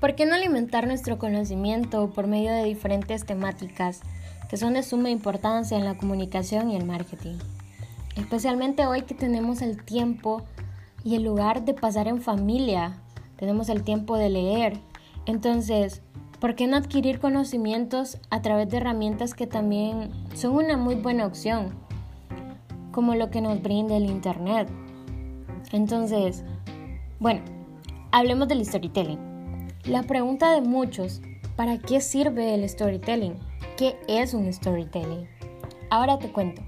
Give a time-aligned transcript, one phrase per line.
[0.00, 4.00] ¿Por qué no alimentar nuestro conocimiento por medio de diferentes temáticas
[4.48, 7.36] que son de suma importancia en la comunicación y el marketing?
[8.16, 10.42] Especialmente hoy que tenemos el tiempo
[11.04, 12.98] y el lugar de pasar en familia,
[13.36, 14.78] tenemos el tiempo de leer.
[15.26, 16.00] Entonces,
[16.40, 21.26] ¿por qué no adquirir conocimientos a través de herramientas que también son una muy buena
[21.26, 21.74] opción?
[22.90, 24.66] Como lo que nos brinda el Internet.
[25.72, 26.42] Entonces,
[27.18, 27.42] bueno,
[28.12, 29.29] hablemos del storytelling.
[29.86, 31.22] La pregunta de muchos,
[31.56, 33.34] ¿para qué sirve el storytelling?
[33.78, 35.26] ¿Qué es un storytelling?
[35.88, 36.60] Ahora te cuento.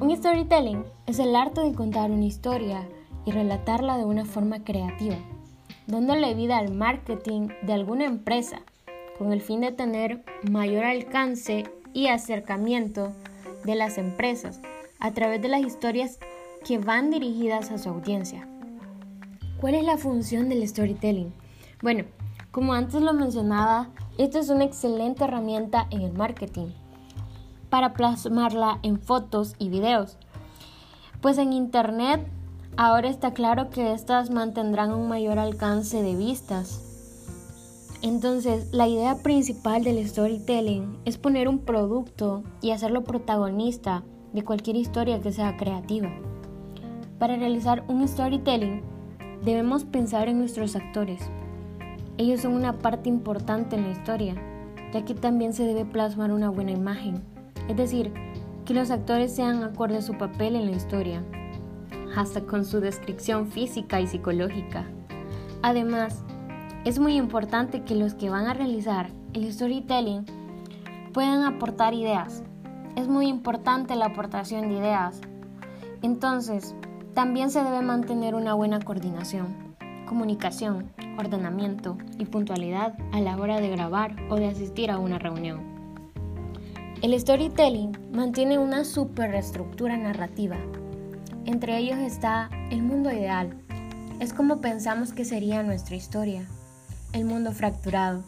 [0.00, 2.88] Un storytelling es el arte de contar una historia
[3.24, 5.14] y relatarla de una forma creativa,
[5.86, 8.62] dándole vida al marketing de alguna empresa
[9.16, 13.12] con el fin de tener mayor alcance y acercamiento
[13.64, 14.60] de las empresas
[14.98, 16.18] a través de las historias
[16.66, 18.48] que van dirigidas a su audiencia.
[19.60, 21.32] ¿Cuál es la función del storytelling?
[21.80, 22.04] Bueno,
[22.54, 26.68] como antes lo mencionaba, esta es una excelente herramienta en el marketing
[27.68, 30.18] para plasmarla en fotos y videos.
[31.20, 32.24] Pues en Internet
[32.76, 36.80] ahora está claro que estas mantendrán un mayor alcance de vistas.
[38.02, 44.76] Entonces, la idea principal del storytelling es poner un producto y hacerlo protagonista de cualquier
[44.76, 46.08] historia que sea creativa.
[47.18, 48.82] Para realizar un storytelling,
[49.42, 51.20] debemos pensar en nuestros actores,
[52.16, 54.34] ellos son una parte importante en la historia,
[54.92, 57.22] ya que también se debe plasmar una buena imagen,
[57.68, 58.12] es decir,
[58.64, 61.22] que los actores sean acorde a su papel en la historia,
[62.16, 64.86] hasta con su descripción física y psicológica.
[65.62, 66.22] Además,
[66.84, 70.24] es muy importante que los que van a realizar el storytelling
[71.12, 72.42] puedan aportar ideas.
[72.96, 75.20] Es muy importante la aportación de ideas.
[76.02, 76.74] Entonces,
[77.14, 79.63] también se debe mantener una buena coordinación,
[80.04, 85.74] comunicación, ordenamiento y puntualidad a la hora de grabar o de asistir a una reunión.
[87.02, 90.56] El storytelling mantiene una superestructura narrativa.
[91.44, 93.54] Entre ellos está el mundo ideal.
[94.20, 96.46] Es como pensamos que sería nuestra historia.
[97.12, 98.24] El mundo fracturado.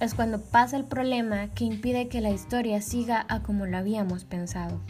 [0.00, 4.24] Es cuando pasa el problema que impide que la historia siga a como lo habíamos
[4.24, 4.80] pensado.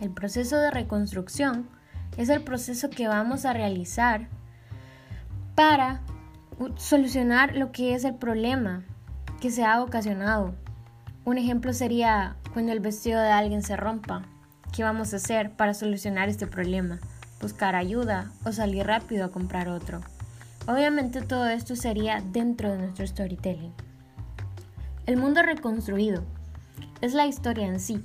[0.00, 1.68] El proceso de reconstrucción
[2.16, 4.28] es el proceso que vamos a realizar
[5.54, 6.00] para
[6.76, 8.84] solucionar lo que es el problema
[9.40, 10.54] que se ha ocasionado.
[11.24, 14.22] Un ejemplo sería cuando el vestido de alguien se rompa.
[14.74, 16.98] ¿Qué vamos a hacer para solucionar este problema?
[17.40, 20.00] Buscar ayuda o salir rápido a comprar otro.
[20.66, 23.72] Obviamente todo esto sería dentro de nuestro storytelling.
[25.06, 26.24] El mundo reconstruido
[27.00, 28.02] es la historia en sí,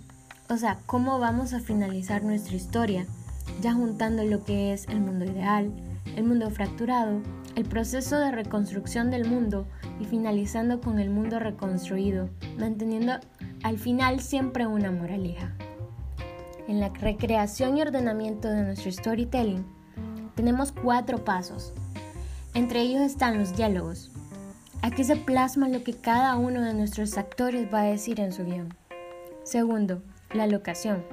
[0.49, 3.05] o sea, cómo vamos a finalizar nuestra historia,
[3.61, 5.71] ya juntando lo que es el mundo ideal,
[6.15, 7.21] el mundo fracturado,
[7.55, 9.67] el proceso de reconstrucción del mundo
[9.99, 13.13] y finalizando con el mundo reconstruido, manteniendo
[13.63, 15.53] al final siempre una moraleja.
[16.67, 19.65] En la recreación y ordenamiento de nuestro storytelling
[20.35, 21.73] tenemos cuatro pasos.
[22.53, 24.11] Entre ellos están los diálogos.
[24.81, 28.45] Aquí se plasma lo que cada uno de nuestros actores va a decir en su
[28.45, 28.73] guion.
[29.43, 30.01] Segundo,
[30.33, 31.03] la locación.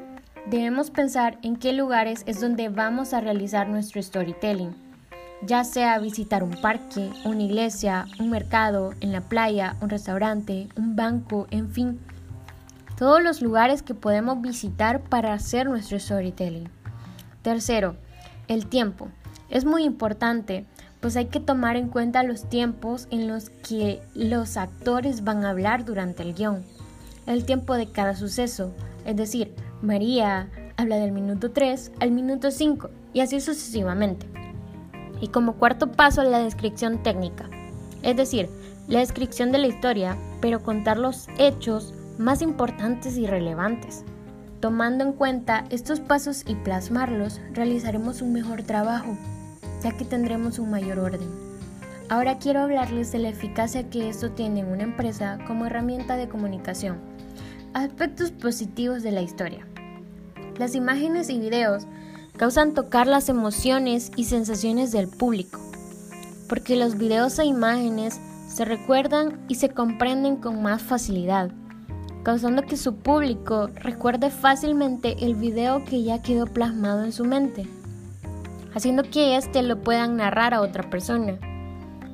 [0.48, 4.85] Debemos pensar en qué lugares es donde vamos a realizar nuestro storytelling
[5.42, 10.96] ya sea visitar un parque, una iglesia, un mercado, en la playa, un restaurante, un
[10.96, 12.00] banco, en fin,
[12.96, 16.68] todos los lugares que podemos visitar para hacer nuestro storytelling.
[17.42, 17.96] Tercero,
[18.48, 19.08] el tiempo.
[19.50, 20.64] Es muy importante,
[21.00, 25.50] pues hay que tomar en cuenta los tiempos en los que los actores van a
[25.50, 26.64] hablar durante el guion.
[27.26, 28.72] El tiempo de cada suceso,
[29.04, 34.35] es decir, María habla del minuto 3 al minuto 5 y así sucesivamente.
[35.20, 37.48] Y como cuarto paso, la descripción técnica,
[38.02, 38.48] es decir,
[38.88, 44.04] la descripción de la historia, pero contar los hechos más importantes y relevantes.
[44.60, 49.16] Tomando en cuenta estos pasos y plasmarlos, realizaremos un mejor trabajo,
[49.82, 51.28] ya que tendremos un mayor orden.
[52.08, 56.28] Ahora quiero hablarles de la eficacia que esto tiene en una empresa como herramienta de
[56.28, 56.98] comunicación.
[57.74, 59.66] Aspectos positivos de la historia.
[60.56, 61.86] Las imágenes y videos
[62.36, 65.60] causan tocar las emociones y sensaciones del público,
[66.48, 71.50] porque los videos e imágenes se recuerdan y se comprenden con más facilidad,
[72.22, 77.66] causando que su público recuerde fácilmente el video que ya quedó plasmado en su mente,
[78.74, 81.38] haciendo que éste lo puedan narrar a otra persona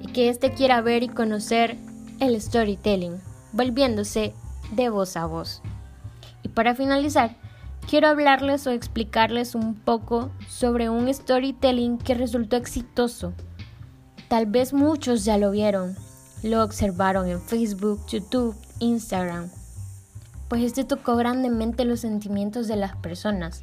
[0.00, 1.76] y que éste quiera ver y conocer
[2.20, 3.20] el storytelling,
[3.52, 4.34] volviéndose
[4.72, 5.62] de voz a voz.
[6.42, 7.36] Y para finalizar,
[7.88, 13.32] quiero hablarles o explicarles un poco sobre un storytelling que resultó exitoso.
[14.28, 15.96] Tal vez muchos ya lo vieron.
[16.42, 19.48] lo observaron en Facebook, YouTube, Instagram,
[20.48, 23.62] pues este tocó grandemente los sentimientos de las personas,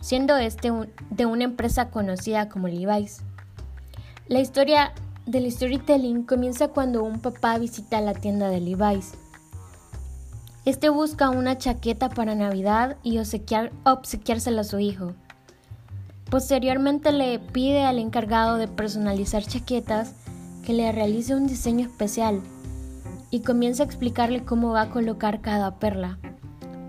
[0.00, 0.72] siendo este
[1.10, 3.22] de una empresa conocida como Levi's.
[4.26, 4.92] La historia
[5.26, 9.12] del storytelling comienza cuando un papá visita la tienda de Levi's.
[10.64, 15.14] Este busca una chaqueta para Navidad y obsequiar, obsequiársela a su hijo.
[16.30, 20.14] Posteriormente le pide al encargado de personalizar chaquetas
[20.64, 22.42] que le realice un diseño especial
[23.30, 26.18] y comienza a explicarle cómo va a colocar cada perla.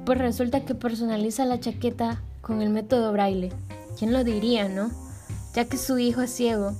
[0.05, 3.53] Pues resulta que personaliza la chaqueta con el método braille.
[3.97, 4.91] ¿Quién lo diría, no?
[5.53, 6.73] Ya que su hijo es ciego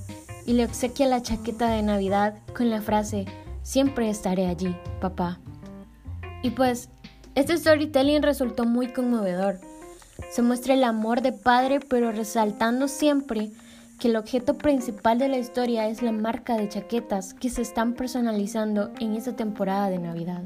[0.44, 3.26] y le obsequia la chaqueta de Navidad con la frase
[3.62, 5.38] Siempre estaré allí, papá.
[6.42, 6.88] Y pues,
[7.34, 9.60] este storytelling resultó muy conmovedor.
[10.30, 13.50] Se muestra el amor de padre, pero resaltando siempre
[13.98, 17.94] que el objeto principal de la historia es la marca de chaquetas que se están
[17.94, 20.42] personalizando en esta temporada de Navidad.